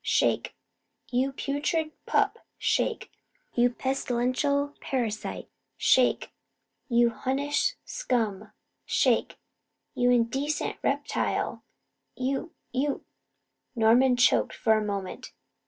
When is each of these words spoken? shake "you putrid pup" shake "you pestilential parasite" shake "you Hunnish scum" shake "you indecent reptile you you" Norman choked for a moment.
shake 0.03 0.55
"you 1.11 1.31
putrid 1.31 1.91
pup" 2.07 2.39
shake 2.57 3.11
"you 3.53 3.69
pestilential 3.69 4.73
parasite" 4.81 5.47
shake 5.77 6.31
"you 6.89 7.11
Hunnish 7.11 7.75
scum" 7.85 8.51
shake 8.83 9.37
"you 9.93 10.09
indecent 10.09 10.77
reptile 10.81 11.61
you 12.15 12.51
you" 12.71 13.05
Norman 13.75 14.15
choked 14.15 14.55
for 14.55 14.73
a 14.73 14.83
moment. 14.83 15.33